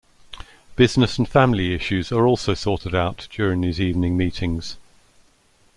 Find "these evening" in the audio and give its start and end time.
3.61-4.17